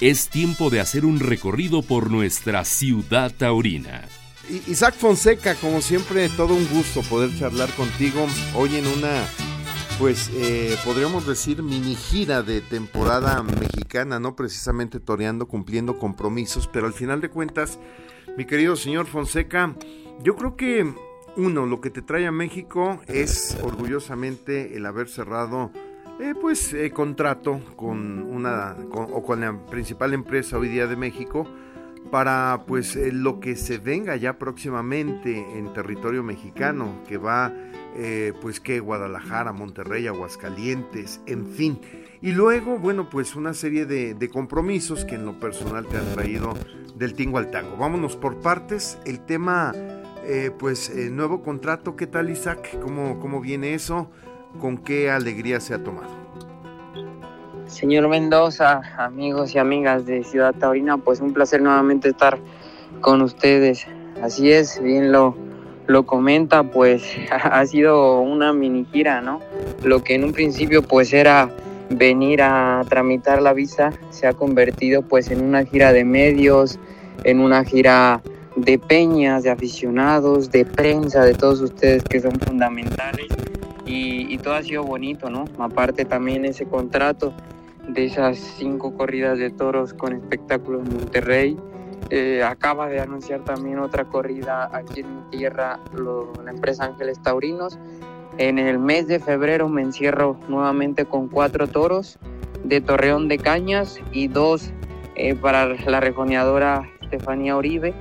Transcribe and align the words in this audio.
es 0.00 0.28
tiempo 0.28 0.70
de 0.70 0.80
hacer 0.80 1.04
un 1.04 1.18
recorrido 1.18 1.82
por 1.82 2.10
nuestra 2.10 2.64
ciudad 2.64 3.32
taurina. 3.36 4.04
Isaac 4.66 4.94
Fonseca, 4.94 5.56
como 5.56 5.80
siempre, 5.80 6.28
todo 6.30 6.54
un 6.54 6.66
gusto 6.68 7.02
poder 7.02 7.36
charlar 7.36 7.68
contigo 7.74 8.26
hoy 8.54 8.76
en 8.76 8.86
una, 8.86 9.26
pues 9.98 10.30
eh, 10.34 10.76
podríamos 10.84 11.26
decir, 11.26 11.62
mini 11.62 11.96
gira 11.96 12.42
de 12.42 12.60
temporada 12.60 13.42
mexicana, 13.42 14.20
no 14.20 14.36
precisamente 14.36 15.00
toreando, 15.00 15.48
cumpliendo 15.48 15.98
compromisos, 15.98 16.68
pero 16.72 16.86
al 16.86 16.94
final 16.94 17.20
de 17.20 17.28
cuentas, 17.28 17.78
mi 18.36 18.46
querido 18.46 18.76
señor 18.76 19.06
Fonseca, 19.06 19.74
yo 20.22 20.36
creo 20.36 20.56
que 20.56 20.94
uno, 21.36 21.66
lo 21.66 21.80
que 21.80 21.90
te 21.90 22.02
trae 22.02 22.26
a 22.26 22.32
México 22.32 23.00
es 23.06 23.58
orgullosamente 23.62 24.76
el 24.76 24.86
haber 24.86 25.08
cerrado 25.08 25.72
eh, 26.20 26.34
pues 26.40 26.72
eh, 26.72 26.90
contrato 26.90 27.60
con 27.76 28.22
una 28.22 28.76
o 28.90 29.22
con 29.22 29.40
la 29.40 29.56
principal 29.66 30.14
empresa 30.14 30.58
hoy 30.58 30.68
día 30.68 30.88
de 30.88 30.96
México 30.96 31.46
para 32.10 32.64
pues 32.66 32.96
eh, 32.96 33.12
lo 33.12 33.38
que 33.38 33.54
se 33.54 33.78
venga 33.78 34.16
ya 34.16 34.36
próximamente 34.36 35.46
en 35.56 35.72
territorio 35.72 36.24
mexicano 36.24 37.02
que 37.06 37.18
va 37.18 37.52
pues 38.40 38.60
que 38.60 38.78
Guadalajara, 38.78 39.52
Monterrey, 39.52 40.06
Aguascalientes, 40.06 41.20
en 41.26 41.48
fin. 41.48 41.80
Y 42.20 42.30
luego, 42.30 42.78
bueno, 42.78 43.10
pues 43.10 43.34
una 43.34 43.54
serie 43.54 43.86
de, 43.86 44.14
de 44.14 44.28
compromisos 44.28 45.04
que 45.04 45.16
en 45.16 45.26
lo 45.26 45.40
personal 45.40 45.84
te 45.84 45.96
han 45.96 46.06
traído 46.12 46.54
del 46.94 47.14
tingo 47.14 47.38
al 47.38 47.50
tango. 47.50 47.76
Vámonos 47.76 48.14
por 48.14 48.36
partes. 48.36 48.98
El 49.04 49.18
tema, 49.18 49.74
pues, 50.60 50.94
nuevo 51.10 51.42
contrato, 51.42 51.96
¿qué 51.96 52.06
tal 52.06 52.30
Isaac? 52.30 52.78
¿Cómo, 52.80 53.18
cómo 53.18 53.40
viene 53.40 53.74
eso? 53.74 54.12
Con 54.60 54.78
qué 54.78 55.10
alegría 55.10 55.60
se 55.60 55.74
ha 55.74 55.82
tomado. 55.82 56.18
Señor 57.66 58.08
Mendoza, 58.08 58.80
amigos 58.96 59.54
y 59.54 59.58
amigas 59.58 60.06
de 60.06 60.24
Ciudad 60.24 60.54
Taurina, 60.54 60.96
pues 60.96 61.20
un 61.20 61.34
placer 61.34 61.60
nuevamente 61.60 62.08
estar 62.08 62.38
con 63.00 63.20
ustedes. 63.20 63.86
Así 64.22 64.50
es, 64.50 64.82
bien 64.82 65.12
lo, 65.12 65.36
lo 65.86 66.06
comenta, 66.06 66.62
pues 66.62 67.04
ha 67.30 67.64
sido 67.66 68.20
una 68.20 68.52
mini 68.52 68.86
gira, 68.90 69.20
¿no? 69.20 69.40
Lo 69.84 70.02
que 70.02 70.14
en 70.14 70.24
un 70.24 70.32
principio 70.32 70.82
pues 70.82 71.12
era 71.12 71.50
venir 71.90 72.42
a 72.42 72.84
tramitar 72.88 73.40
la 73.40 73.54
visa 73.54 73.92
se 74.10 74.26
ha 74.26 74.34
convertido 74.34 75.00
pues 75.02 75.30
en 75.30 75.42
una 75.42 75.64
gira 75.64 75.92
de 75.92 76.04
medios, 76.04 76.78
en 77.24 77.40
una 77.40 77.64
gira 77.64 78.22
de 78.56 78.78
peñas, 78.78 79.42
de 79.42 79.50
aficionados, 79.50 80.50
de 80.50 80.64
prensa, 80.64 81.24
de 81.24 81.34
todos 81.34 81.60
ustedes 81.60 82.02
que 82.02 82.20
son 82.20 82.32
fundamentales 82.40 83.28
y, 83.88 84.38
todo 84.38 84.54
ha 84.54 84.62
sido 84.62 84.84
bonito, 84.84 85.30
¿no? 85.30 85.44
Aparte 85.58 86.04
también 86.04 86.44
ese 86.44 86.66
contrato 86.66 87.32
de 87.88 88.04
esas 88.04 88.36
cinco 88.36 88.94
corridas 88.94 89.38
de 89.38 89.50
toros 89.50 89.94
con 89.94 90.12
espectáculos 90.12 90.86
en 90.86 90.96
Monterrey. 90.96 91.56
Eh, 92.10 92.42
acaba 92.42 92.88
de 92.88 93.00
anunciar 93.00 93.44
también 93.44 93.78
otra 93.78 94.04
corrida 94.04 94.70
aquí 94.72 95.00
en 95.00 95.16
mi 95.16 95.22
tierra, 95.30 95.80
la 96.44 96.50
empresa 96.50 96.84
Ángeles 96.84 97.20
Taurinos. 97.22 97.78
En 98.36 98.58
el 98.58 98.78
mes 98.78 99.08
de 99.08 99.18
febrero 99.18 99.68
me 99.68 99.82
encierro 99.82 100.38
nuevamente 100.48 101.06
con 101.06 101.28
cuatro 101.28 101.66
toros 101.66 102.18
de 102.64 102.80
Torreón 102.80 103.28
de 103.28 103.38
Cañas 103.38 104.00
y 104.12 104.28
dos 104.28 104.70
eh, 105.16 105.34
para 105.34 105.66
la 105.66 106.00
rejoneadora 106.00 106.88
Estefanía 107.00 107.56
Uribe. 107.56 107.94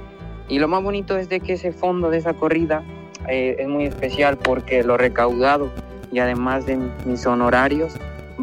Y 0.49 0.59
lo 0.59 0.67
más 0.67 0.83
bonito 0.83 1.17
es 1.17 1.27
de 1.29 1.39
que 1.39 1.53
ese 1.53 1.71
fondo 1.71 2.09
de 2.09 2.17
esa 2.17 2.33
corrida 2.33 2.83
eh, 3.27 3.57
es 3.59 3.67
muy 3.67 3.85
especial 3.85 4.37
porque 4.37 4.83
lo 4.83 4.97
recaudado 4.97 5.69
y 6.11 6.19
además 6.19 6.65
de 6.65 6.77
mis 7.05 7.25
honorarios 7.25 7.93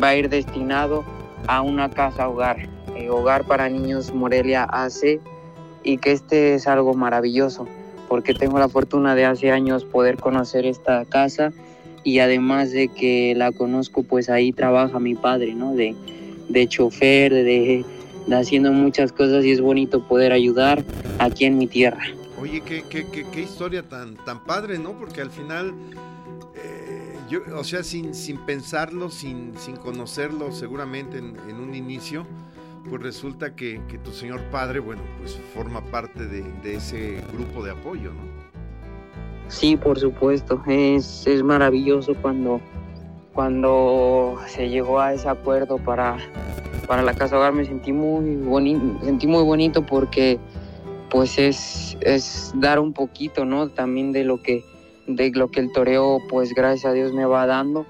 va 0.00 0.08
a 0.08 0.16
ir 0.16 0.28
destinado 0.28 1.04
a 1.46 1.62
una 1.62 1.90
casa 1.90 2.28
hogar, 2.28 2.68
eh, 2.96 3.08
hogar 3.08 3.44
para 3.44 3.68
niños 3.68 4.12
Morelia 4.12 4.64
AC 4.64 5.20
y 5.82 5.98
que 5.98 6.12
este 6.12 6.54
es 6.54 6.66
algo 6.66 6.94
maravilloso 6.94 7.66
porque 8.08 8.34
tengo 8.34 8.58
la 8.58 8.68
fortuna 8.68 9.14
de 9.14 9.24
hace 9.24 9.50
años 9.50 9.84
poder 9.84 10.18
conocer 10.18 10.66
esta 10.66 11.04
casa 11.04 11.52
y 12.02 12.18
además 12.18 12.70
de 12.70 12.88
que 12.88 13.34
la 13.34 13.50
conozco 13.52 14.02
pues 14.02 14.28
ahí 14.28 14.52
trabaja 14.52 15.00
mi 15.00 15.14
padre, 15.14 15.54
¿no? 15.54 15.74
De, 15.74 15.94
de 16.48 16.68
chofer, 16.68 17.32
de, 17.32 17.84
de 18.26 18.36
haciendo 18.36 18.72
muchas 18.72 19.10
cosas 19.12 19.44
y 19.44 19.52
es 19.52 19.60
bonito 19.60 20.06
poder 20.06 20.32
ayudar 20.32 20.84
aquí 21.18 21.46
en 21.46 21.56
mi 21.56 21.66
tierra. 21.66 22.04
Oye, 22.44 22.60
qué, 22.60 22.84
qué, 22.90 23.06
qué, 23.06 23.40
historia 23.40 23.88
tan, 23.88 24.16
tan 24.16 24.44
padre, 24.44 24.78
¿no? 24.78 24.92
Porque 24.92 25.22
al 25.22 25.30
final, 25.30 25.72
eh, 26.54 27.16
yo, 27.26 27.40
o 27.56 27.64
sea, 27.64 27.82
sin, 27.82 28.12
sin 28.12 28.36
pensarlo, 28.44 29.08
sin, 29.08 29.56
sin 29.56 29.76
conocerlo 29.76 30.52
seguramente 30.52 31.16
en, 31.16 31.58
un 31.58 31.74
inicio, 31.74 32.26
pues 32.90 33.00
resulta 33.00 33.56
que, 33.56 33.80
tu 34.04 34.12
señor 34.12 34.42
padre, 34.50 34.80
bueno, 34.80 35.00
pues 35.18 35.40
forma 35.54 35.80
parte 35.86 36.26
de, 36.26 36.74
ese 36.74 37.24
grupo 37.32 37.64
de 37.64 37.70
apoyo, 37.70 38.10
¿no? 38.12 38.20
Sí, 39.48 39.78
por 39.78 39.98
supuesto. 39.98 40.62
Es, 40.66 41.26
es 41.26 41.42
maravilloso 41.42 42.14
cuando, 42.20 42.60
cuando 43.32 44.38
se 44.48 44.68
llegó 44.68 45.00
a 45.00 45.14
ese 45.14 45.30
acuerdo 45.30 45.78
para, 45.78 46.18
para 46.86 47.00
la 47.00 47.14
casa 47.14 47.38
hogar. 47.38 47.54
Me 47.54 47.64
sentí 47.64 47.90
muy 47.90 48.36
bonito, 48.36 49.02
sentí 49.02 49.26
muy 49.26 49.44
bonito 49.44 49.80
porque 49.86 50.38
pues 51.14 51.38
es, 51.38 51.96
es 52.00 52.50
dar 52.56 52.80
un 52.80 52.92
poquito, 52.92 53.44
¿no? 53.44 53.68
También 53.68 54.10
de 54.10 54.24
lo 54.24 54.42
que 54.42 54.64
de 55.06 55.30
lo 55.30 55.48
que 55.48 55.60
el 55.60 55.70
toreo 55.70 56.18
pues 56.28 56.52
gracias 56.54 56.86
a 56.86 56.92
Dios 56.92 57.12
me 57.12 57.24
va 57.24 57.46
dando, 57.46 57.86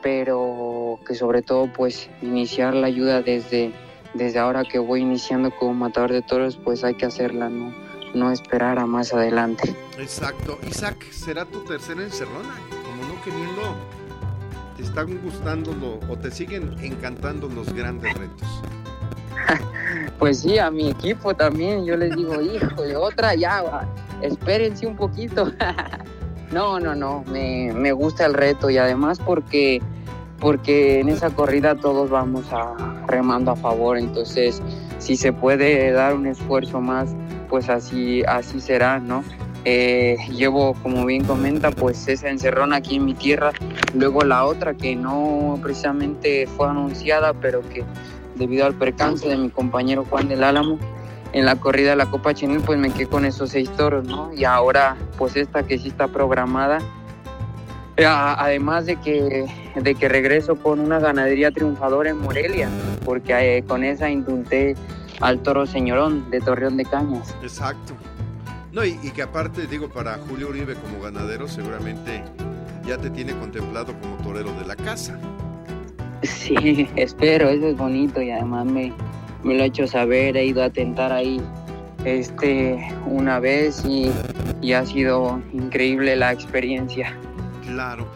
pero 0.00 1.00
que 1.04 1.16
sobre 1.16 1.42
todo 1.42 1.72
pues 1.72 2.08
iniciar 2.22 2.74
la 2.74 2.86
ayuda 2.86 3.20
desde, 3.20 3.72
desde 4.14 4.38
ahora 4.38 4.62
que 4.62 4.78
voy 4.78 5.00
iniciando 5.00 5.50
como 5.50 5.74
matador 5.74 6.12
de 6.12 6.22
toros, 6.22 6.56
pues 6.56 6.84
hay 6.84 6.94
que 6.94 7.04
hacerla, 7.04 7.48
¿no? 7.48 7.74
No 8.14 8.30
esperar 8.30 8.78
a 8.78 8.86
más 8.86 9.12
adelante. 9.12 9.74
Exacto. 9.98 10.56
Isaac, 10.64 11.04
¿será 11.10 11.44
tu 11.44 11.64
tercera 11.64 12.04
encerrona? 12.04 12.54
Como 12.70 13.12
no 13.12 13.20
queriendo, 13.24 13.74
¿te 14.76 14.84
están 14.84 15.20
gustando 15.20 15.98
o 16.08 16.16
te 16.16 16.30
siguen 16.30 16.76
encantando 16.80 17.48
los 17.48 17.72
grandes 17.72 18.14
retos? 18.14 18.62
Pues 20.18 20.40
sí, 20.40 20.58
a 20.58 20.70
mi 20.70 20.90
equipo 20.90 21.34
también, 21.34 21.84
yo 21.84 21.96
les 21.96 22.14
digo, 22.16 22.40
hijo, 22.40 22.82
de 22.82 22.96
otra 22.96 23.34
ya, 23.34 23.86
espérense 24.20 24.86
un 24.86 24.96
poquito. 24.96 25.50
no, 26.52 26.78
no, 26.78 26.94
no, 26.94 27.24
me, 27.30 27.72
me, 27.74 27.92
gusta 27.92 28.26
el 28.26 28.34
reto 28.34 28.70
y 28.70 28.78
además 28.78 29.18
porque, 29.18 29.82
porque 30.38 31.00
en 31.00 31.08
esa 31.08 31.30
corrida 31.30 31.74
todos 31.74 32.10
vamos 32.10 32.44
a 32.52 32.74
remando 33.06 33.50
a 33.50 33.56
favor, 33.56 33.98
entonces 33.98 34.62
si 34.98 35.16
se 35.16 35.32
puede 35.32 35.90
dar 35.90 36.14
un 36.14 36.26
esfuerzo 36.26 36.80
más, 36.80 37.10
pues 37.48 37.68
así, 37.68 38.22
así 38.24 38.60
será, 38.60 39.00
¿no? 39.00 39.24
Eh, 39.64 40.16
llevo, 40.30 40.74
como 40.82 41.06
bien 41.06 41.24
comenta, 41.24 41.70
pues 41.70 42.08
esa 42.08 42.28
encerrona 42.28 42.76
aquí 42.76 42.96
en 42.96 43.04
mi 43.04 43.14
tierra, 43.14 43.52
luego 43.94 44.22
la 44.22 44.44
otra 44.44 44.74
que 44.74 44.96
no 44.96 45.58
precisamente 45.62 46.48
fue 46.48 46.68
anunciada, 46.68 47.32
pero 47.32 47.60
que 47.68 47.84
debido 48.36 48.66
al 48.66 48.74
percance 48.74 49.28
de 49.28 49.36
mi 49.36 49.50
compañero 49.50 50.04
Juan 50.08 50.28
del 50.28 50.44
Álamo 50.44 50.78
en 51.32 51.44
la 51.46 51.56
corrida 51.56 51.90
de 51.90 51.96
la 51.96 52.06
Copa 52.06 52.34
Chinil, 52.34 52.60
pues 52.60 52.78
me 52.78 52.90
quedé 52.90 53.06
con 53.06 53.24
esos 53.24 53.50
seis 53.50 53.70
toros, 53.70 54.04
¿no? 54.04 54.32
Y 54.34 54.44
ahora, 54.44 54.96
pues 55.16 55.36
esta 55.36 55.62
que 55.62 55.78
sí 55.78 55.88
está 55.88 56.08
programada, 56.08 56.78
eh, 57.96 58.04
además 58.06 58.86
de 58.86 58.96
que, 58.96 59.46
de 59.74 59.94
que 59.94 60.08
regreso 60.08 60.56
con 60.56 60.80
una 60.80 60.98
ganadería 60.98 61.50
triunfadora 61.50 62.10
en 62.10 62.18
Morelia, 62.18 62.68
porque 63.04 63.58
eh, 63.58 63.64
con 63.64 63.84
esa 63.84 64.10
indulté 64.10 64.76
al 65.20 65.40
toro 65.40 65.66
señorón 65.66 66.30
de 66.30 66.40
Torreón 66.40 66.76
de 66.76 66.84
Cañas. 66.84 67.34
Exacto. 67.42 67.94
No, 68.72 68.84
y, 68.84 68.96
que 69.10 69.22
aparte, 69.22 69.66
digo, 69.66 69.90
para 69.90 70.14
Julio 70.14 70.48
Uribe 70.48 70.74
como 70.74 71.02
ganadero, 71.02 71.46
seguramente 71.46 72.24
ya 72.86 72.96
te 72.96 73.10
tiene 73.10 73.34
contemplado 73.38 73.94
como 74.00 74.16
torero 74.16 74.52
de 74.54 74.64
la 74.64 74.76
casa. 74.76 75.18
Sí, 76.22 76.88
espero, 76.96 77.48
eso 77.48 77.68
es 77.68 77.76
bonito 77.76 78.22
y 78.22 78.30
además 78.30 78.66
me, 78.66 78.92
me 79.42 79.54
lo 79.54 79.62
ha 79.62 79.66
hecho 79.66 79.86
saber, 79.86 80.36
he 80.36 80.46
ido 80.46 80.62
a 80.62 80.70
tentar 80.70 81.12
ahí 81.12 81.40
este 82.04 82.78
una 83.06 83.38
vez 83.38 83.84
y, 83.84 84.10
ha 84.72 84.86
sido 84.86 85.42
increíble 85.52 86.14
la 86.16 86.32
experiencia. 86.32 87.16
Claro. 87.66 88.06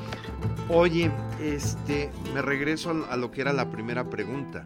Oye, 0.69 1.11
este, 1.43 2.11
me 2.35 2.43
regreso 2.43 3.07
a 3.11 3.17
lo 3.17 3.31
que 3.31 3.41
era 3.41 3.53
la 3.53 3.71
primera 3.71 4.09
pregunta. 4.09 4.65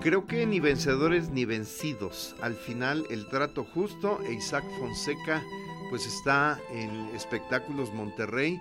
Creo 0.00 0.26
que 0.26 0.46
ni 0.46 0.60
vencedores 0.60 1.30
ni 1.30 1.44
vencidos. 1.44 2.34
Al 2.42 2.54
final 2.54 3.04
el 3.10 3.26
trato 3.28 3.64
justo 3.64 4.18
e 4.26 4.34
Isaac 4.34 4.64
Fonseca 4.78 5.42
pues 5.90 6.06
está 6.06 6.58
en 6.72 7.14
Espectáculos 7.14 7.92
Monterrey 7.92 8.60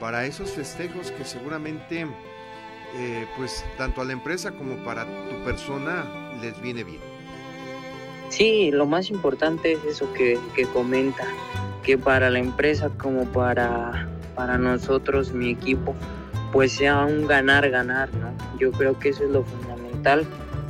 para 0.00 0.26
esos 0.26 0.50
festejos 0.50 1.10
que 1.10 1.24
seguramente 1.24 2.06
eh, 2.96 3.26
pues 3.36 3.64
tanto 3.76 4.00
a 4.00 4.04
la 4.04 4.12
empresa 4.12 4.52
como 4.52 4.76
para 4.84 5.04
tu 5.04 5.44
persona 5.44 6.04
les 6.40 6.60
viene 6.60 6.84
bien. 6.84 7.00
Sí, 8.28 8.70
lo 8.70 8.86
más 8.86 9.10
importante 9.10 9.72
es 9.72 9.84
eso 9.84 10.12
que, 10.12 10.38
comenta, 10.72 11.24
que 11.82 11.96
para 11.96 12.30
la 12.30 12.38
empresa 12.38 12.90
como 12.98 13.24
para, 13.24 14.08
para 14.34 14.58
nosotros, 14.58 15.32
mi 15.32 15.50
equipo, 15.50 15.94
pues 16.52 16.72
sea 16.72 17.04
un 17.04 17.26
ganar-ganar, 17.26 18.12
¿no? 18.14 18.30
Yo 18.58 18.70
creo 18.72 18.98
que 18.98 19.10
eso 19.10 19.24
es 19.24 19.30
lo 19.30 19.44
fundamental 19.44 20.26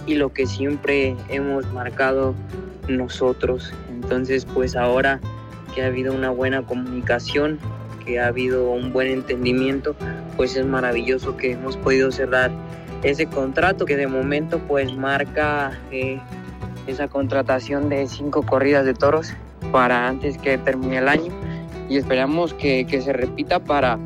y 0.06 0.15
lo 0.15 0.32
que 0.32 0.47
siempre 0.47 1.17
hemos 1.29 1.67
marcado 1.73 2.35
nosotros. 2.88 3.73
Entonces, 3.91 4.44
pues 4.44 4.76
ahora 4.76 5.20
que 5.75 5.82
ha 5.82 5.87
habido 5.87 6.15
una 6.15 6.31
buena 6.31 6.62
comunicación, 6.62 7.59
que 8.05 8.20
ha 8.20 8.29
habido 8.29 8.70
un 8.70 8.93
buen 8.93 9.09
entendimiento, 9.09 9.97
pues 10.38 10.56
es 10.56 10.64
maravilloso 10.64 11.37
que 11.37 11.52
hemos 11.52 11.76
podido 11.76 12.12
cerrar 12.12 12.52
ese 13.02 13.26
contrato 13.26 13.85
que 13.85 13.96
de 13.96 14.06
momento 14.06 14.61
pues 14.61 14.96
marca 14.96 15.79
eh, 15.90 16.20
esa 16.87 17.08
contratación 17.08 17.88
de 17.88 18.06
cinco 18.06 18.43
corridas 18.43 18.87
de 18.87 18.94
toros 18.94 19.35
para 19.73 20.06
antes 20.06 20.38
que 20.38 20.56
termine 20.56 20.99
el 20.99 21.08
año 21.08 21.32
y 21.88 21.96
esperamos 21.96 22.55
que, 22.55 22.87
que 22.87 23.02
se 23.02 23.12
repita 23.12 23.58
para, 23.58 23.99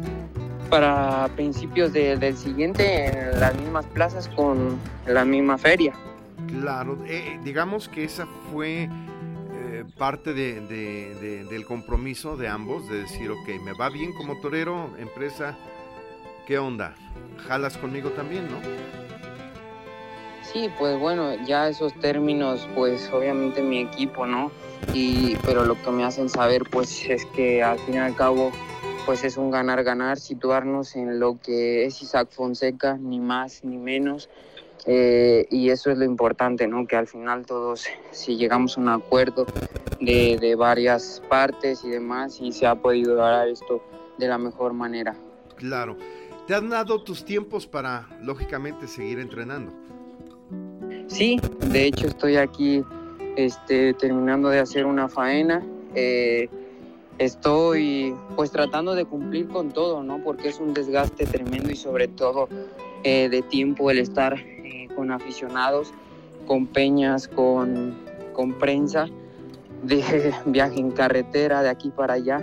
para 0.70 1.28
principios 1.36 1.92
del 1.92 2.36
siguiente 2.36 3.08
en 3.08 3.38
las 3.38 3.54
mismas 3.54 3.84
plazas 3.86 4.28
con 4.28 4.78
la 5.06 5.26
misma 5.26 5.58
feria. 5.58 5.92
Claro, 6.48 6.98
eh, 7.06 7.38
digamos 7.44 7.90
que 7.90 8.04
esa 8.04 8.26
fue 8.50 8.84
eh, 8.84 9.84
parte 9.98 10.32
de, 10.32 10.60
de, 10.62 11.44
del 11.44 11.66
compromiso 11.66 12.38
de 12.38 12.48
ambos, 12.48 12.88
de 12.88 13.02
decir, 13.02 13.30
ok, 13.30 13.62
me 13.62 13.74
va 13.74 13.90
bien 13.90 14.14
como 14.14 14.40
torero, 14.40 14.90
empresa, 14.98 15.58
¿qué 16.46 16.58
onda? 16.58 16.94
¿Jalas 17.46 17.76
conmigo 17.76 18.10
también, 18.10 18.48
no? 18.50 18.58
Sí, 20.52 20.68
pues 20.78 20.98
bueno, 20.98 21.34
ya 21.46 21.68
esos 21.68 21.94
términos, 22.00 22.68
pues 22.74 23.10
obviamente 23.12 23.62
mi 23.62 23.80
equipo, 23.80 24.26
¿no? 24.26 24.50
Y, 24.92 25.36
pero 25.46 25.64
lo 25.64 25.80
que 25.80 25.90
me 25.90 26.04
hacen 26.04 26.28
saber, 26.28 26.64
pues 26.70 27.08
es 27.08 27.24
que 27.26 27.62
al 27.62 27.78
fin 27.78 27.94
y 27.94 27.98
al 27.98 28.14
cabo, 28.14 28.52
pues 29.06 29.24
es 29.24 29.36
un 29.36 29.50
ganar-ganar, 29.50 30.18
situarnos 30.18 30.94
en 30.96 31.18
lo 31.20 31.38
que 31.40 31.86
es 31.86 32.02
Isaac 32.02 32.28
Fonseca, 32.30 32.98
ni 32.98 33.18
más 33.18 33.64
ni 33.64 33.78
menos. 33.78 34.28
Eh, 34.84 35.46
y 35.50 35.70
eso 35.70 35.90
es 35.90 35.98
lo 35.98 36.04
importante, 36.04 36.66
¿no? 36.66 36.86
Que 36.86 36.96
al 36.96 37.06
final 37.06 37.46
todos, 37.46 37.86
si 38.10 38.36
llegamos 38.36 38.76
a 38.76 38.80
un 38.80 38.88
acuerdo 38.88 39.46
de, 40.00 40.36
de 40.38 40.54
varias 40.56 41.22
partes 41.28 41.84
y 41.84 41.88
demás, 41.88 42.40
y 42.40 42.52
se 42.52 42.66
ha 42.66 42.74
podido 42.74 43.14
dar 43.14 43.48
esto 43.48 43.82
de 44.18 44.26
la 44.26 44.38
mejor 44.38 44.72
manera. 44.72 45.14
Claro. 45.56 45.96
¿Te 46.46 46.54
han 46.54 46.68
dado 46.70 47.02
tus 47.02 47.24
tiempos 47.24 47.66
para, 47.66 48.08
lógicamente, 48.20 48.88
seguir 48.88 49.20
entrenando? 49.20 49.72
Sí, 51.06 51.40
de 51.70 51.86
hecho 51.86 52.08
estoy 52.08 52.36
aquí 52.36 52.82
este, 53.36 53.94
terminando 53.94 54.48
de 54.48 54.58
hacer 54.58 54.86
una 54.86 55.08
faena. 55.08 55.62
Eh, 55.94 56.48
estoy 57.18 58.14
pues 58.34 58.50
tratando 58.50 58.94
de 58.94 59.04
cumplir 59.04 59.48
con 59.48 59.70
todo, 59.70 60.02
¿no? 60.02 60.22
Porque 60.24 60.48
es 60.48 60.58
un 60.58 60.74
desgaste 60.74 61.26
tremendo 61.26 61.70
y 61.70 61.76
sobre 61.76 62.08
todo 62.08 62.48
eh, 63.04 63.28
de 63.28 63.42
tiempo 63.42 63.90
el 63.90 63.98
estar 63.98 64.34
eh, 64.38 64.88
con 64.96 65.12
aficionados, 65.12 65.92
con 66.46 66.66
peñas, 66.66 67.28
con, 67.28 67.94
con 68.32 68.54
prensa, 68.54 69.06
de 69.82 70.32
viaje 70.46 70.80
en 70.80 70.90
carretera 70.90 71.62
de 71.62 71.68
aquí 71.68 71.90
para 71.90 72.14
allá. 72.14 72.40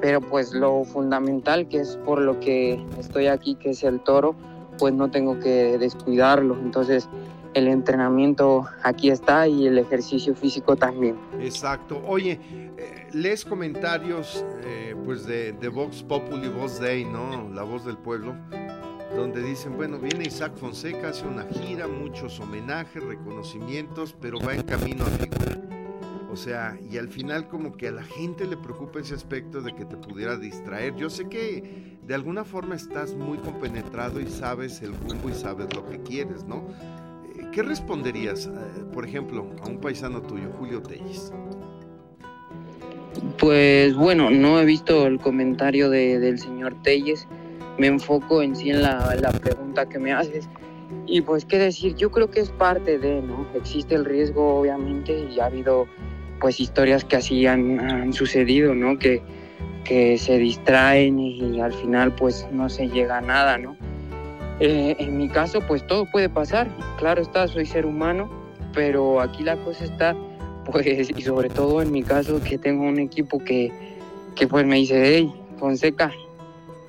Pero 0.00 0.20
pues 0.20 0.52
lo 0.52 0.84
fundamental 0.84 1.68
que 1.68 1.80
es 1.80 1.96
por 2.04 2.20
lo 2.20 2.38
que 2.40 2.84
estoy 2.98 3.26
aquí, 3.28 3.54
que 3.54 3.70
es 3.70 3.82
el 3.82 4.00
toro, 4.00 4.34
pues 4.78 4.92
no 4.92 5.10
tengo 5.10 5.38
que 5.38 5.78
descuidarlo. 5.78 6.56
Entonces 6.58 7.08
el 7.54 7.68
entrenamiento 7.68 8.66
aquí 8.82 9.08
está 9.08 9.48
y 9.48 9.66
el 9.66 9.78
ejercicio 9.78 10.34
físico 10.34 10.76
también. 10.76 11.16
Exacto. 11.40 12.02
Oye, 12.06 12.38
eh, 12.76 13.08
lees 13.14 13.46
comentarios 13.46 14.44
eh, 14.62 14.94
pues 15.06 15.24
de, 15.24 15.52
de 15.52 15.68
Vox 15.68 16.02
Populi, 16.02 16.48
Voz 16.48 16.78
Day, 16.78 17.06
¿no? 17.06 17.48
La 17.54 17.62
voz 17.62 17.86
del 17.86 17.96
pueblo, 17.96 18.34
donde 19.16 19.42
dicen, 19.42 19.74
bueno, 19.74 19.98
viene 19.98 20.24
Isaac 20.26 20.52
Fonseca, 20.56 21.08
hace 21.08 21.26
una 21.26 21.44
gira, 21.44 21.88
muchos 21.88 22.38
homenajes, 22.40 23.02
reconocimientos, 23.02 24.14
pero 24.20 24.38
va 24.38 24.54
en 24.54 24.62
camino 24.62 25.04
a 25.04 25.08
figurar. 25.08 25.85
O 26.36 26.38
sea, 26.38 26.76
y 26.90 26.98
al 26.98 27.08
final 27.08 27.48
como 27.48 27.74
que 27.78 27.88
a 27.88 27.92
la 27.92 28.02
gente 28.02 28.46
le 28.46 28.58
preocupa 28.58 29.00
ese 29.00 29.14
aspecto 29.14 29.62
de 29.62 29.74
que 29.74 29.86
te 29.86 29.96
pudiera 29.96 30.36
distraer. 30.36 30.94
Yo 30.94 31.08
sé 31.08 31.30
que 31.30 31.96
de 32.02 32.14
alguna 32.14 32.44
forma 32.44 32.74
estás 32.74 33.14
muy 33.14 33.38
compenetrado 33.38 34.20
y 34.20 34.26
sabes 34.26 34.82
el 34.82 34.92
rumbo 34.92 35.30
y 35.30 35.32
sabes 35.32 35.74
lo 35.74 35.86
que 35.86 35.98
quieres, 36.02 36.44
¿no? 36.44 36.68
¿Qué 37.52 37.62
responderías, 37.62 38.48
eh, 38.48 38.50
por 38.92 39.06
ejemplo, 39.06 39.46
a 39.64 39.68
un 39.70 39.80
paisano 39.80 40.20
tuyo, 40.20 40.50
Julio 40.58 40.82
Telles? 40.82 41.32
Pues 43.38 43.94
bueno, 43.94 44.28
no 44.28 44.60
he 44.60 44.66
visto 44.66 45.06
el 45.06 45.18
comentario 45.18 45.88
de, 45.88 46.18
del 46.18 46.38
señor 46.38 46.74
Telles. 46.82 47.26
Me 47.78 47.86
enfoco 47.86 48.42
en 48.42 48.54
sí 48.54 48.68
en 48.68 48.82
la, 48.82 49.16
la, 49.18 49.32
pregunta 49.32 49.88
que 49.88 49.98
me 49.98 50.12
haces. 50.12 50.50
Y 51.06 51.22
pues 51.22 51.46
qué 51.46 51.56
decir, 51.56 51.94
yo 51.94 52.10
creo 52.10 52.30
que 52.30 52.40
es 52.40 52.50
parte 52.50 52.98
de, 52.98 53.22
¿no? 53.22 53.46
Existe 53.54 53.94
el 53.94 54.04
riesgo, 54.04 54.60
obviamente, 54.60 55.28
y 55.30 55.40
ha 55.40 55.46
habido 55.46 55.88
pues 56.40 56.60
historias 56.60 57.04
que 57.04 57.16
así 57.16 57.46
han, 57.46 58.12
sucedido, 58.12 58.74
¿no? 58.74 58.98
Que, 58.98 59.22
que 59.84 60.18
se 60.18 60.38
distraen 60.38 61.18
y, 61.18 61.38
y 61.38 61.60
al 61.60 61.72
final 61.72 62.14
pues 62.14 62.46
no 62.52 62.68
se 62.68 62.88
llega 62.88 63.18
a 63.18 63.20
nada, 63.20 63.58
¿no? 63.58 63.76
Eh, 64.58 64.96
en 64.98 65.18
mi 65.18 65.28
caso, 65.28 65.60
pues 65.60 65.86
todo 65.86 66.06
puede 66.10 66.28
pasar. 66.28 66.68
Claro 66.98 67.20
está, 67.20 67.46
soy 67.46 67.66
ser 67.66 67.84
humano, 67.84 68.30
pero 68.72 69.20
aquí 69.20 69.42
la 69.42 69.56
cosa 69.56 69.84
está, 69.84 70.16
pues, 70.70 71.10
y 71.10 71.22
sobre 71.22 71.50
todo 71.50 71.82
en 71.82 71.92
mi 71.92 72.02
caso, 72.02 72.40
que 72.42 72.56
tengo 72.56 72.84
un 72.84 72.98
equipo 72.98 73.38
que, 73.38 73.70
que 74.34 74.46
pues 74.46 74.64
me 74.66 74.76
dice, 74.76 75.02
hey, 75.04 75.32
Fonseca, 75.58 76.10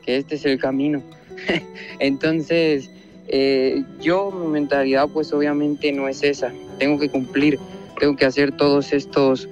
que 0.06 0.18
este 0.18 0.36
es 0.36 0.46
el 0.46 0.60
camino. 0.60 1.02
Entonces, 2.00 2.90
eh, 3.28 3.84
yo, 4.00 4.32
mi 4.32 4.48
mentalidad, 4.48 5.10
pues 5.10 5.34
obviamente 5.34 5.92
no 5.92 6.08
es 6.08 6.24
esa. 6.24 6.54
Tengo 6.80 6.98
que 6.98 7.10
cumplir, 7.10 7.60
tengo 8.00 8.16
que 8.16 8.26
hacer 8.26 8.52
todos 8.52 8.94
estos, 8.94 9.50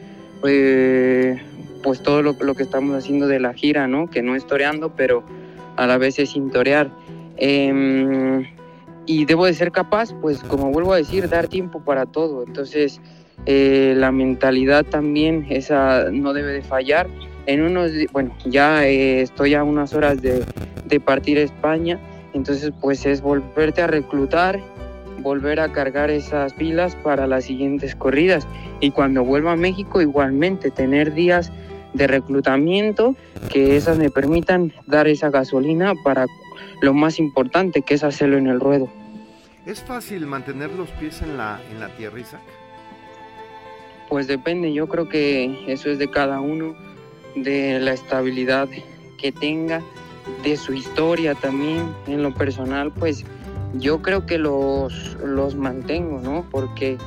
eh, 0.47 1.42
pues 1.83 2.01
todo 2.01 2.21
lo, 2.21 2.33
lo, 2.33 2.56
que 2.56 2.63
estamos 2.63 2.95
haciendo 2.95 3.27
de 3.27 3.39
la 3.39 3.53
gira, 3.53 3.88
¿no? 3.88 4.09
Que 4.09 4.21
no 4.21 4.36
es 4.36 4.45
toreando, 4.45 4.95
pero 4.95 5.24
a 5.75 5.88
la 5.88 5.97
vez 5.97 6.19
es 6.19 6.31
sin 6.31 6.51
torear. 6.51 6.89
Eh, 7.38 8.45
y 9.06 9.25
debo 9.25 9.45
de 9.45 9.53
ser 9.53 9.71
capaz, 9.71 10.13
pues 10.21 10.39
como 10.39 10.71
vuelvo 10.71 10.94
a 10.94 10.97
decir, 10.97 11.30
dar 11.30 11.47
tiempo 11.47 11.80
para 11.81 12.06
todo. 12.06 12.44
Entonces, 12.44 13.00
eh, 13.45 13.94
la 13.95 14.12
mentalidad 14.12 14.86
también, 14.86 15.45
esa 15.50 16.09
no 16.12 16.33
debe 16.33 16.53
de 16.53 16.62
fallar. 16.62 17.07
En 17.45 17.62
unos, 17.62 17.92
bueno, 18.12 18.36
ya 18.45 18.88
eh, 18.88 19.21
estoy 19.21 19.53
a 19.53 19.63
unas 19.63 19.94
horas 19.94 20.21
de, 20.21 20.44
de 20.86 21.00
partir 21.00 21.38
a 21.38 21.42
España, 21.42 22.00
entonces 22.33 22.71
pues 22.81 23.06
es 23.06 23.21
volverte 23.21 23.83
a 23.83 23.88
reclutar, 23.88 24.59
volver 25.26 25.60
a 25.60 25.72
cargar 25.72 26.12
esas 26.12 26.54
pilas 26.54 26.96
para 26.96 27.26
las 27.26 27.46
siguientes 27.46 27.96
corridas. 27.96 28.48
Y 28.80 28.92
cuando 28.92 29.26
vuelva 29.26 29.54
a 29.54 29.56
México, 29.56 30.00
igualmente 30.00 30.70
tener 30.70 31.16
días 31.16 31.52
de 31.94 32.06
reclutamiento 32.06 33.16
que 33.52 33.76
esas 33.76 33.98
me 33.98 34.12
permitan 34.12 34.72
dar 34.86 35.08
esa 35.08 35.32
gasolina 35.32 35.94
para 36.04 36.28
lo 36.82 36.94
más 36.94 37.18
importante 37.18 37.82
que 37.82 37.96
es 37.96 38.04
hacerlo 38.04 38.38
en 38.38 38.46
el 38.46 38.60
ruedo. 38.60 38.88
¿Es 39.66 39.82
fácil 39.82 40.28
mantener 40.28 40.70
los 40.70 40.90
pies 40.92 41.24
en 41.24 41.38
la, 41.38 41.60
en 41.72 41.80
la 41.80 41.90
tierra, 41.90 42.20
Isaac? 42.20 42.42
Pues 44.10 44.28
depende, 44.28 44.74
yo 44.74 44.88
creo 44.88 45.10
que 45.10 45.66
eso 45.68 45.90
es 45.90 45.98
de 45.98 46.08
cada 46.08 46.40
uno, 46.40 46.76
de 47.36 47.80
la 47.80 47.94
estabilidad 47.94 48.70
que 49.18 49.32
tenga, 49.32 49.82
de 50.44 50.56
su 50.56 50.74
historia 50.74 51.34
también, 51.34 51.96
en 52.06 52.22
lo 52.22 52.32
personal, 52.32 52.92
pues 52.92 53.26
yo 53.80 54.02
creo 54.02 54.26
que 54.26 54.38
los, 54.38 55.18
los 55.24 55.56
mantengo, 55.56 56.20
¿no? 56.22 56.46
Porque 56.52 56.98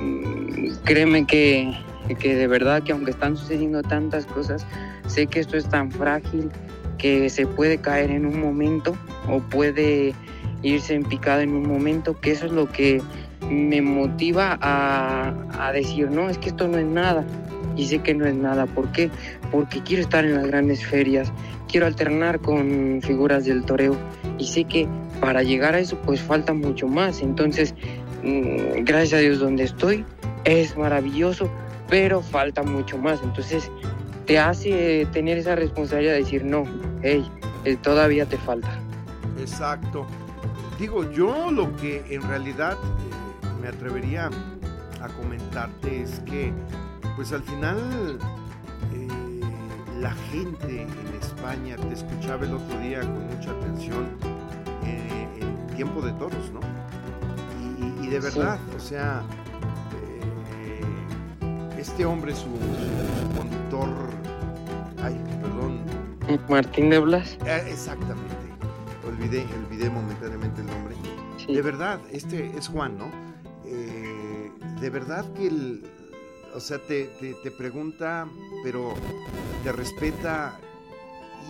mmm, 0.00 0.72
créeme 0.84 1.26
que, 1.26 1.72
que 2.18 2.34
de 2.34 2.46
verdad 2.46 2.82
que 2.82 2.92
aunque 2.92 3.10
están 3.10 3.36
sucediendo 3.36 3.82
tantas 3.82 4.26
cosas, 4.26 4.66
sé 5.06 5.26
que 5.26 5.40
esto 5.40 5.56
es 5.56 5.68
tan 5.68 5.90
frágil 5.90 6.50
que 6.98 7.28
se 7.30 7.46
puede 7.46 7.78
caer 7.78 8.10
en 8.10 8.26
un 8.26 8.40
momento 8.40 8.96
o 9.28 9.40
puede 9.40 10.14
irse 10.62 10.94
en 10.94 11.04
picada 11.04 11.42
en 11.42 11.50
un 11.50 11.68
momento, 11.68 12.18
que 12.20 12.30
eso 12.30 12.46
es 12.46 12.52
lo 12.52 12.66
que 12.66 13.02
me 13.50 13.82
motiva 13.82 14.58
a, 14.60 15.34
a, 15.58 15.72
decir, 15.72 16.10
no, 16.10 16.30
es 16.30 16.38
que 16.38 16.48
esto 16.48 16.66
no 16.68 16.78
es 16.78 16.86
nada. 16.86 17.24
Y 17.76 17.86
sé 17.86 17.98
que 17.98 18.14
no 18.14 18.24
es 18.24 18.34
nada. 18.34 18.66
¿Por 18.66 18.92
qué? 18.92 19.10
Porque 19.50 19.82
quiero 19.82 20.00
estar 20.00 20.24
en 20.24 20.34
las 20.34 20.46
grandes 20.46 20.86
ferias, 20.86 21.32
quiero 21.68 21.86
alternar 21.86 22.38
con 22.38 23.00
figuras 23.02 23.44
del 23.44 23.64
toreo 23.64 23.96
y 24.38 24.46
sé 24.46 24.64
que 24.64 24.86
para 25.20 25.42
llegar 25.42 25.74
a 25.74 25.78
eso 25.78 25.96
pues 25.98 26.20
falta 26.20 26.52
mucho 26.52 26.88
más. 26.88 27.20
Entonces, 27.20 27.74
mmm, 28.22 28.84
gracias 28.84 29.14
a 29.14 29.22
Dios 29.22 29.38
donde 29.38 29.64
estoy 29.64 30.04
es 30.44 30.76
maravilloso, 30.76 31.50
pero 31.88 32.22
falta 32.22 32.62
mucho 32.62 32.98
más. 32.98 33.20
Entonces, 33.22 33.70
te 34.26 34.38
hace 34.38 35.06
tener 35.12 35.38
esa 35.38 35.54
responsabilidad 35.54 36.12
de 36.12 36.18
decir, 36.18 36.44
no, 36.44 36.64
hey, 37.02 37.28
eh, 37.64 37.76
todavía 37.76 38.26
te 38.26 38.36
falta. 38.38 38.78
Exacto. 39.38 40.06
Digo, 40.78 41.10
yo 41.12 41.50
lo 41.50 41.74
que 41.76 42.02
en 42.10 42.22
realidad 42.22 42.72
eh, 42.72 43.46
me 43.60 43.68
atrevería 43.68 44.30
a 45.00 45.08
comentarte 45.08 46.02
es 46.02 46.20
que, 46.20 46.52
pues 47.16 47.32
al 47.32 47.42
final, 47.42 48.18
eh, 48.94 49.40
la 50.00 50.12
gente 50.32 50.82
en 50.82 51.20
España, 51.20 51.76
te 51.76 51.94
escuchaba 51.94 52.44
el 52.44 52.54
otro 52.54 52.78
día 52.80 53.00
con 53.00 53.26
mucha 53.26 53.50
atención 53.50 54.33
eh, 54.84 55.28
en 55.40 55.76
tiempo 55.76 56.00
de 56.00 56.12
toros, 56.12 56.52
¿no? 56.52 56.60
Y, 57.80 58.06
y 58.06 58.08
de 58.08 58.20
verdad, 58.20 58.58
o 58.76 58.80
sea, 58.80 59.22
eh, 60.52 60.80
este 61.78 62.04
hombre, 62.04 62.34
su, 62.34 62.50
conductor, 63.36 63.88
ay, 65.02 65.20
perdón. 65.40 65.80
Martín 66.48 66.90
de 66.90 66.98
Blas. 66.98 67.36
Eh, 67.46 67.64
exactamente, 67.68 68.34
olvidé, 69.06 69.44
olvidé 69.66 69.90
momentáneamente 69.90 70.60
el 70.60 70.66
nombre. 70.68 70.94
De 71.46 71.60
verdad, 71.60 72.00
este 72.10 72.56
es 72.56 72.68
Juan, 72.68 72.96
¿no? 72.96 73.10
Eh, 73.66 74.50
de 74.80 74.90
verdad 74.90 75.30
que 75.34 75.48
el, 75.48 75.82
o 76.54 76.60
sea, 76.60 76.78
te, 76.78 77.04
te, 77.42 77.50
pregunta, 77.50 78.26
pero 78.62 78.94
te 79.62 79.72
respeta 79.72 80.58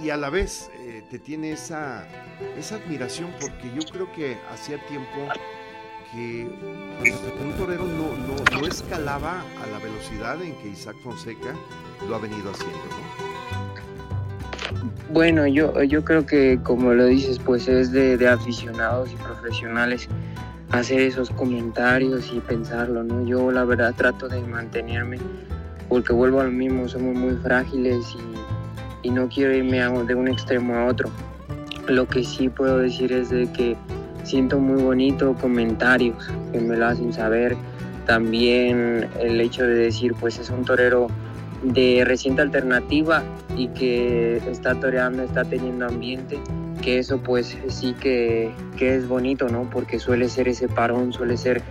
y 0.03 0.11
a 0.11 0.17
la 0.17 0.31
vez 0.31 0.71
te 1.11 1.19
tiene 1.19 1.53
esa, 1.53 2.07
esa 2.59 2.77
admiración 2.77 3.31
porque 3.41 3.71
yo 3.75 3.83
creo 3.91 4.13
que 4.13 4.37
hacía 4.51 4.85
tiempo 4.87 5.29
que 6.13 6.49
un 7.43 7.53
torero 7.57 7.85
no, 7.85 8.15
no, 8.61 8.67
escalaba 8.67 9.41
a 9.63 9.67
la 9.67 9.79
velocidad 9.79 10.41
en 10.43 10.55
que 10.57 10.69
Isaac 10.69 10.97
Fonseca 11.03 11.55
lo 12.09 12.17
ha 12.17 12.19
venido 12.19 12.51
haciendo, 12.51 12.79
Bueno, 15.13 15.47
yo, 15.47 15.83
yo 15.83 16.05
creo 16.05 16.25
que 16.25 16.61
como 16.63 16.95
lo 16.95 17.07
dices, 17.07 17.39
pues 17.39 17.67
es 17.69 17.91
de, 17.91 18.29
aficionados 18.29 19.11
y 19.13 19.17
profesionales 19.17 20.09
hacer 20.71 21.01
esos 21.01 21.31
comentarios 21.31 22.33
y 22.33 22.41
pensarlo, 22.41 23.03
¿no? 23.03 23.25
Yo 23.27 23.51
la 23.51 23.65
verdad 23.65 23.95
trato 23.97 24.29
de 24.29 24.41
mantenerme 24.43 25.19
porque 25.89 26.13
vuelvo 26.13 26.41
a 26.41 26.45
lo 26.45 26.51
mismo, 26.51 26.89
somos 26.89 27.15
muy 27.15 27.37
frágiles 27.37 28.05
y, 28.15 28.44
y 29.05 29.11
no 29.11 29.29
quiero 29.29 29.55
irme 29.55 29.79
de 29.79 30.15
un 30.15 30.27
extremo 30.27 30.75
a 30.75 30.87
otro. 30.87 31.11
Lo 31.87 32.09
que 32.09 32.25
sí 32.25 32.49
puedo 32.49 32.79
decir 32.79 33.13
es 33.13 33.31
de 33.31 33.47
que 33.53 33.77
siento 34.25 34.59
muy 34.59 34.83
bonito 34.83 35.35
comentarios 35.35 36.29
que 36.53 36.59
me 36.59 36.77
lo 36.77 36.87
hacen 36.87 37.13
saber. 37.13 37.57
También 38.07 39.09
el 39.21 39.41
hecho 39.41 39.65
de 39.67 39.75
decir, 39.75 40.15
pues 40.19 40.39
es 40.39 40.51
un 40.51 40.65
torero 40.65 41.09
de 41.63 42.03
reciente 42.05 42.43
alternativa 42.43 43.23
y 43.57 43.69
que 43.69 44.37
está 44.51 44.75
toreando, 44.75 45.23
está 45.23 45.45
teniendo 45.45 45.87
ambiente, 45.87 46.39
que 46.83 46.99
eso 46.99 47.19
pues 47.19 47.57
sí 47.69 47.95
que, 48.01 48.51
que, 48.77 48.97
es 48.97 49.09
bonito, 49.09 49.49
¿no? 49.49 49.69
Porque 49.71 49.99
suele 49.99 50.29
ser 50.29 50.49
ese 50.49 50.69
parón, 50.69 51.13
suele 51.13 51.37
ser 51.37 51.63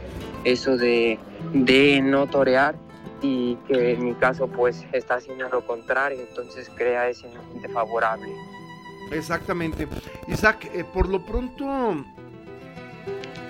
eso 0.43 0.77
de, 0.77 1.19
de 1.53 2.01
no 2.01 2.27
torear 2.27 2.75
y 3.23 3.55
que 3.67 3.93
en 3.93 4.03
mi 4.03 4.13
caso 4.15 4.47
pues 4.47 4.85
está 4.91 5.15
haciendo 5.15 5.47
lo 5.47 5.65
contrario, 5.65 6.19
entonces 6.19 6.69
crea 6.75 7.07
ese 7.07 7.27
ambiente 7.27 7.69
favorable. 7.69 8.35
Exactamente. 9.11 9.87
Isaac, 10.27 10.69
eh, 10.73 10.83
por 10.83 11.07
lo 11.07 11.25
pronto 11.25 12.05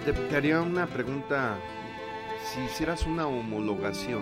te, 0.05 0.35
haría 0.35 0.61
una 0.61 0.85
pregunta. 0.85 1.57
Si 2.45 2.61
hicieras 2.61 3.07
una 3.07 3.25
homologación, 3.25 4.21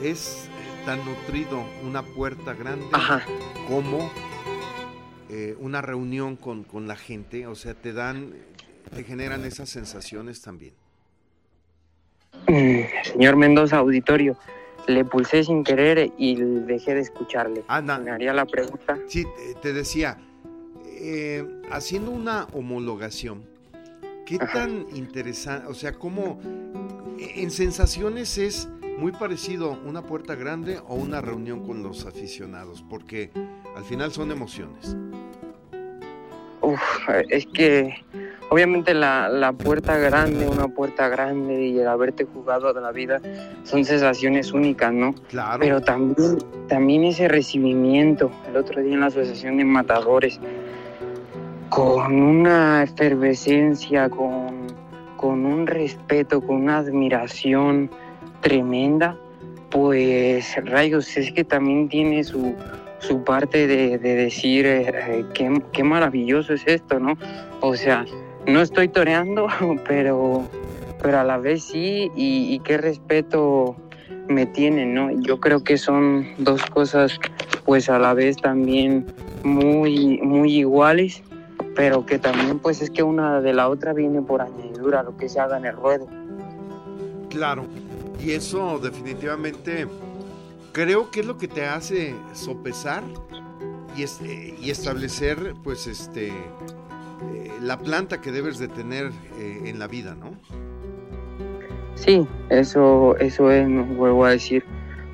¿es 0.00 0.48
tan 0.86 1.04
nutrido 1.04 1.62
una 1.84 2.02
puerta 2.02 2.54
grande 2.54 2.86
como 3.68 4.10
eh, 5.28 5.56
una 5.58 5.82
reunión 5.82 6.36
con, 6.36 6.64
con 6.64 6.86
la 6.86 6.96
gente? 6.96 7.46
O 7.46 7.54
sea, 7.54 7.74
te 7.74 7.92
dan, 7.92 8.32
te 8.94 9.04
generan 9.04 9.44
esas 9.44 9.68
sensaciones 9.68 10.40
también. 10.40 10.74
Señor 13.04 13.36
Mendoza, 13.36 13.78
auditorio, 13.78 14.36
le 14.86 15.04
pulsé 15.04 15.44
sin 15.44 15.64
querer 15.64 16.12
y 16.18 16.36
dejé 16.36 16.94
de 16.94 17.00
escucharle. 17.00 17.64
Anda. 17.68 17.98
¿Me 17.98 18.10
haría 18.10 18.32
la 18.32 18.44
pregunta? 18.44 18.98
Sí, 19.06 19.24
te 19.62 19.72
decía, 19.72 20.18
eh, 21.00 21.46
haciendo 21.70 22.10
una 22.10 22.46
homologación, 22.52 23.54
¿Qué 24.24 24.38
tan 24.38 24.86
interesante, 24.94 25.66
o 25.68 25.74
sea, 25.74 25.92
cómo 25.92 26.40
en 27.18 27.50
sensaciones 27.50 28.38
es 28.38 28.68
muy 28.98 29.12
parecido 29.12 29.78
una 29.84 30.02
puerta 30.02 30.34
grande 30.34 30.78
o 30.88 30.94
una 30.94 31.20
reunión 31.20 31.66
con 31.66 31.82
los 31.82 32.06
aficionados? 32.06 32.82
Porque 32.88 33.30
al 33.76 33.84
final 33.84 34.12
son 34.12 34.30
emociones. 34.30 34.96
Uf, 36.62 36.80
es 37.28 37.44
que 37.48 37.94
obviamente 38.50 38.94
la, 38.94 39.54
puerta 39.56 39.96
grande, 39.96 40.46
una 40.48 40.68
puerta 40.68 41.08
grande 41.08 41.66
y 41.66 41.78
el 41.78 41.88
haberte 41.88 42.24
jugado 42.24 42.72
de 42.72 42.80
la 42.80 42.92
vida 42.92 43.20
son 43.64 43.84
sensaciones 43.84 44.52
únicas, 44.52 44.92
¿no? 44.92 45.14
Claro. 45.28 45.58
Pero 45.60 45.80
también, 45.80 46.38
también 46.68 47.04
ese 47.04 47.28
recibimiento, 47.28 48.30
el 48.48 48.56
otro 48.56 48.82
día 48.82 48.94
en 48.94 49.00
la 49.00 49.06
Asociación 49.06 49.58
de 49.58 49.64
Matadores, 49.64 50.40
con 51.68 52.20
una 52.22 52.84
efervescencia, 52.84 54.08
con, 54.08 54.66
con 55.16 55.44
un 55.44 55.66
respeto, 55.66 56.40
con 56.40 56.56
una 56.56 56.78
admiración 56.78 57.90
tremenda, 58.40 59.16
pues 59.70 60.54
rayos, 60.66 61.16
es 61.16 61.32
que 61.32 61.42
también 61.42 61.88
tiene 61.88 62.22
su, 62.22 62.54
su 63.00 63.24
parte 63.24 63.66
de, 63.66 63.98
decir 63.98 64.66
eh, 64.66 65.24
qué, 65.34 65.82
maravilloso 65.82 66.54
es 66.54 66.62
esto, 66.66 66.98
¿no? 67.00 67.16
O 67.60 67.74
sea, 67.74 68.04
no 68.46 68.60
estoy 68.60 68.88
toreando, 68.88 69.46
pero, 69.88 70.48
pero 71.02 71.20
a 71.20 71.24
la 71.24 71.38
vez 71.38 71.64
sí, 71.64 72.10
y, 72.14 72.58
qué 72.60 72.78
respeto 72.78 73.76
me 74.28 74.46
tienen, 74.46 74.94
¿no? 74.94 75.10
Yo 75.22 75.38
creo 75.38 75.62
que 75.62 75.76
son 75.76 76.26
dos 76.38 76.64
cosas, 76.66 77.18
pues 77.64 77.88
a 77.90 77.98
la 77.98 78.14
vez 78.14 78.36
también 78.36 79.06
muy, 79.42 80.18
muy 80.22 80.58
iguales 80.58 81.22
pero 81.74 82.06
que 82.06 82.18
también 82.18 82.58
pues 82.58 82.80
es 82.82 82.90
que 82.90 83.02
una 83.02 83.40
de 83.40 83.52
la 83.52 83.68
otra 83.68 83.92
viene 83.92 84.22
por 84.22 84.40
añadidura, 84.40 85.02
lo 85.02 85.16
que 85.16 85.28
se 85.28 85.40
haga 85.40 85.58
en 85.58 85.66
el 85.66 85.76
ruedo. 85.76 86.06
Claro, 87.30 87.64
y 88.22 88.32
eso 88.32 88.78
definitivamente 88.78 89.86
creo 90.72 91.10
que 91.10 91.20
es 91.20 91.26
lo 91.26 91.36
que 91.36 91.48
te 91.48 91.66
hace 91.66 92.14
sopesar 92.32 93.02
y, 93.96 94.04
eh, 94.04 94.54
y 94.60 94.70
establecer 94.70 95.54
pues 95.62 95.86
este 95.86 96.32
eh, 97.32 97.52
la 97.60 97.78
planta 97.78 98.20
que 98.20 98.32
debes 98.32 98.58
de 98.58 98.68
tener 98.68 99.10
eh, 99.38 99.62
en 99.66 99.78
la 99.78 99.86
vida, 99.86 100.14
¿no? 100.14 100.32
Sí, 101.94 102.26
eso, 102.50 103.16
eso 103.18 103.50
es, 103.50 103.66
vuelvo 103.96 104.24
a 104.24 104.30
decir, 104.30 104.64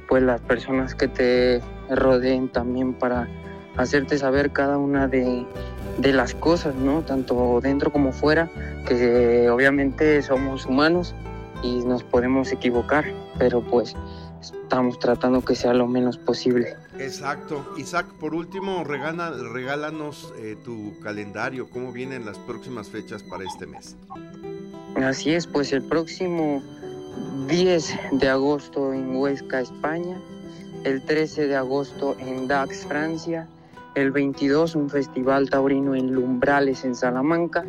pues 0.09 0.23
las 0.23 0.41
personas 0.41 0.95
que 0.95 1.09
te 1.09 1.61
rodeen 1.91 2.49
también 2.49 2.95
para 2.95 3.29
hacerte 3.77 4.19
saber 4.19 4.51
cada 4.51 4.79
una 4.79 5.07
de, 5.07 5.47
de 5.99 6.13
las 6.13 6.35
cosas, 6.35 6.75
¿no? 6.75 7.03
Tanto 7.03 7.61
dentro 7.63 7.93
como 7.93 8.13
fuera, 8.13 8.51
que 8.87 9.49
obviamente 9.51 10.23
somos 10.23 10.67
humanos 10.67 11.15
y 11.63 11.85
nos 11.85 12.03
podemos 12.03 12.51
equivocar, 12.53 13.05
pero 13.39 13.61
pues 13.61 13.95
estamos 14.41 14.99
tratando 14.99 15.43
que 15.43 15.55
sea 15.55 15.75
lo 15.75 15.87
menos 15.87 16.17
posible. 16.17 16.77
Exacto. 16.99 17.75
Isaac, 17.79 18.07
por 18.19 18.35
último, 18.35 18.85
regala, 18.85 19.31
regálanos 19.31 20.33
eh, 20.39 20.57
tu 20.65 20.99
calendario, 21.01 21.69
cómo 21.71 21.93
vienen 21.93 22.27
las 22.27 22.39
próximas 22.39 22.89
fechas 22.89 23.23
para 23.23 23.45
este 23.45 23.67
mes. 23.67 23.97
Así 24.97 25.31
es, 25.31 25.47
pues 25.47 25.73
el 25.73 25.83
próximo 25.83 26.63
10 27.49 27.99
de 28.13 28.29
agosto 28.29 28.93
en 28.93 29.17
Huesca, 29.17 29.61
España, 29.61 30.21
el 30.85 31.03
13 31.03 31.47
de 31.47 31.57
agosto 31.57 32.17
en 32.19 32.49
Dax, 32.49 32.87
Francia, 32.87 33.49
el 33.95 34.11
22 34.11 34.75
un 34.75 34.91
festival 34.91 35.51
taurino 35.51 35.95
en 35.95 36.13
Lumbrales 36.13 36.85
en 36.85 36.95
Salamanca, 36.95 37.65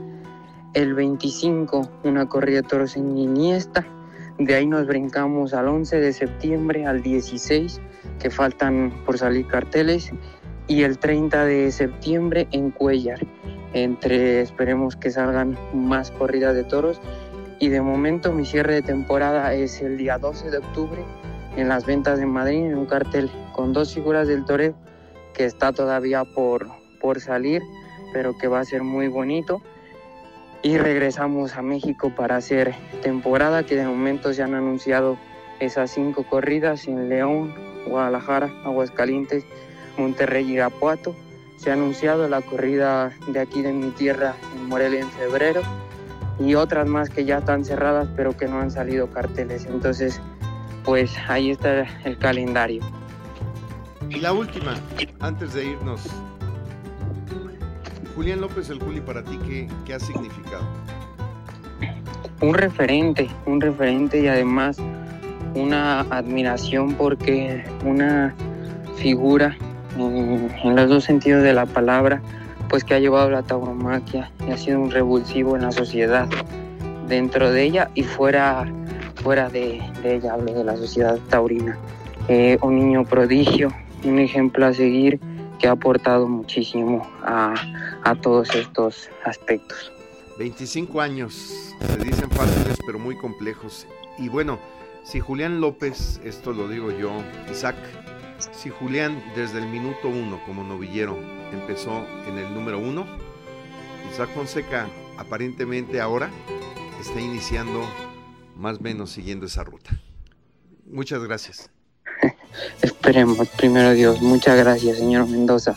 el 0.73 0.93
25 0.93 1.89
una 2.03 2.27
corrida 2.27 2.61
de 2.61 2.67
toros 2.67 2.95
en 2.95 3.17
Iniesta, 3.17 3.85
de 4.37 4.55
ahí 4.55 4.65
nos 4.65 4.87
brincamos 4.87 5.53
al 5.53 5.67
11 5.67 5.99
de 5.99 6.13
septiembre, 6.13 6.85
al 6.85 7.03
16, 7.03 7.79
que 8.21 8.29
faltan 8.29 8.93
por 9.05 9.17
salir 9.17 9.47
carteles, 9.47 10.11
y 10.67 10.83
el 10.83 10.99
30 10.99 11.45
de 11.45 11.71
septiembre 11.71 12.47
en 12.51 12.71
Cuellar. 12.71 13.19
Entre 13.73 14.41
esperemos 14.41 14.95
que 14.95 15.11
salgan 15.11 15.57
más 15.73 16.11
corridas 16.11 16.55
de 16.55 16.63
toros. 16.63 17.01
Y 17.59 17.69
de 17.69 17.81
momento 17.81 18.31
mi 18.31 18.45
cierre 18.45 18.75
de 18.75 18.81
temporada 18.81 19.53
es 19.53 19.81
el 19.81 19.97
día 19.97 20.17
12 20.17 20.49
de 20.49 20.57
octubre 20.59 21.03
en 21.57 21.67
las 21.67 21.85
ventas 21.85 22.19
de 22.19 22.25
Madrid 22.25 22.65
en 22.65 22.77
un 22.77 22.85
cartel 22.85 23.29
con 23.53 23.73
dos 23.73 23.93
figuras 23.93 24.27
del 24.27 24.45
toreo 24.45 24.73
que 25.33 25.45
está 25.45 25.73
todavía 25.73 26.23
por, 26.23 26.67
por 26.99 27.19
salir, 27.19 27.61
pero 28.13 28.37
que 28.37 28.47
va 28.47 28.59
a 28.61 28.65
ser 28.65 28.83
muy 28.83 29.07
bonito. 29.07 29.61
Y 30.63 30.77
regresamos 30.77 31.57
a 31.57 31.61
México 31.61 32.13
para 32.15 32.37
hacer 32.37 32.73
temporada, 33.01 33.63
que 33.65 33.75
de 33.75 33.85
momento 33.85 34.33
se 34.33 34.43
han 34.43 34.53
anunciado 34.53 35.17
esas 35.59 35.91
cinco 35.91 36.23
corridas 36.23 36.87
en 36.87 37.09
León, 37.09 37.53
Guadalajara, 37.85 38.51
Aguascalientes, 38.63 39.45
Monterrey 39.97 40.49
y 40.49 40.53
Irapuato. 40.53 41.15
Se 41.57 41.69
ha 41.69 41.73
anunciado 41.73 42.27
la 42.27 42.41
corrida 42.41 43.11
de 43.27 43.39
aquí 43.39 43.61
de 43.61 43.73
mi 43.73 43.91
tierra 43.91 44.35
en 44.55 44.67
Morelia 44.67 45.01
en 45.01 45.11
febrero 45.11 45.61
y 46.39 46.55
otras 46.55 46.87
más 46.87 47.09
que 47.09 47.23
ya 47.23 47.37
están 47.37 47.63
cerradas 47.63 48.07
pero 48.15 48.35
que 48.35 48.47
no 48.47 48.59
han 48.59 48.71
salido 48.71 49.09
carteles. 49.11 49.65
Entonces, 49.65 50.19
pues 50.83 51.15
ahí 51.27 51.51
está 51.51 51.85
el 52.03 52.17
calendario. 52.17 52.83
Y 54.09 54.19
la 54.19 54.33
última, 54.33 54.75
antes 55.19 55.53
de 55.53 55.65
irnos. 55.65 56.01
Julián 58.15 58.41
López 58.41 58.69
el 58.69 58.79
Juli, 58.79 58.99
para 58.99 59.23
ti, 59.23 59.39
¿qué, 59.47 59.69
qué 59.85 59.93
ha 59.93 59.99
significado? 59.99 60.65
un 62.41 62.55
referente, 62.55 63.29
un 63.45 63.61
referente 63.61 64.19
y 64.19 64.27
además 64.27 64.77
una 65.55 66.01
admiración 66.01 66.93
porque 66.93 67.63
una 67.85 68.33
figura 68.97 69.57
en, 69.97 70.75
los 70.75 70.89
dos 70.89 71.03
sentidos 71.03 71.43
de 71.43 71.53
la 71.53 71.65
palabra, 71.65 72.21
pues 72.69 72.83
que 72.83 72.93
ha 72.93 72.99
llevado 72.99 73.29
la 73.29 73.43
tauromaquia 73.43 74.31
y 74.47 74.51
ha 74.51 74.57
sido 74.57 74.79
un 74.79 74.91
revulsivo 74.91 75.55
en 75.55 75.63
la 75.63 75.71
sociedad, 75.71 76.27
dentro 77.07 77.51
de 77.51 77.63
ella 77.63 77.89
y 77.95 78.03
fuera, 78.03 78.71
fuera 79.15 79.49
de, 79.49 79.81
ella, 80.03 80.33
hablo 80.33 80.53
de 80.53 80.63
la 80.63 80.77
sociedad 80.77 81.17
taurina. 81.29 81.77
Eh, 82.27 82.57
un 82.61 82.77
niño 82.77 83.03
prodigio, 83.03 83.73
un 84.03 84.19
ejemplo 84.19 84.65
a 84.65 84.73
seguir 84.73 85.19
que 85.59 85.67
ha 85.67 85.71
aportado 85.71 86.27
muchísimo 86.27 87.07
a, 87.23 87.53
a 88.03 88.15
todos 88.15 88.55
estos 88.55 89.09
aspectos. 89.25 89.91
25 90.37 91.01
años, 91.01 91.75
se 91.79 91.97
dicen 91.97 92.29
fáciles 92.31 92.77
pero 92.85 92.97
muy 92.97 93.15
complejos. 93.17 93.85
Y 94.17 94.29
bueno, 94.29 94.57
si 95.03 95.19
Julián 95.19 95.61
López, 95.61 96.21
esto 96.23 96.53
lo 96.53 96.67
digo 96.67 96.91
yo, 96.91 97.11
Isaac, 97.51 97.75
si 98.51 98.69
Julián 98.69 99.23
desde 99.35 99.59
el 99.59 99.67
minuto 99.67 100.07
uno 100.07 100.41
como 100.45 100.63
novillero 100.63 101.17
empezó 101.51 102.05
en 102.27 102.37
el 102.37 102.53
número 102.53 102.79
uno, 102.79 103.05
Isaac 104.11 104.29
Fonseca 104.33 104.87
aparentemente 105.17 106.01
ahora 106.01 106.29
está 106.99 107.19
iniciando 107.19 107.81
más 108.55 108.77
o 108.77 108.81
menos 108.81 109.11
siguiendo 109.11 109.45
esa 109.45 109.63
ruta. 109.63 109.99
Muchas 110.85 111.23
gracias. 111.23 111.69
Esperemos, 112.81 113.47
primero 113.49 113.93
Dios. 113.93 114.21
Muchas 114.21 114.57
gracias, 114.57 114.97
señor 114.97 115.27
Mendoza. 115.27 115.75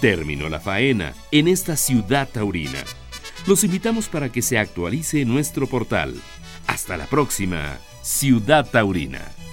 Terminó 0.00 0.48
la 0.48 0.60
faena 0.60 1.14
en 1.30 1.48
esta 1.48 1.76
ciudad 1.76 2.28
taurina. 2.28 2.84
Los 3.46 3.64
invitamos 3.64 4.08
para 4.08 4.30
que 4.30 4.42
se 4.42 4.58
actualice 4.58 5.24
nuestro 5.24 5.66
portal. 5.66 6.14
Hasta 6.66 6.96
la 6.96 7.06
próxima, 7.06 7.78
Ciudad 8.06 8.70
Taurina. 8.70 9.45